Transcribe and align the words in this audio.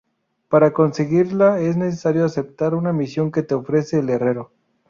Para 0.49 0.73
conseguirla 0.73 1.59
es 1.59 1.77
necesario 1.77 2.25
aceptar 2.25 2.73
una 2.73 2.91
misión 2.91 3.31
que 3.31 3.43
te 3.43 3.53
ofrece 3.53 3.99
el 3.99 4.09
herrero. 4.09 4.51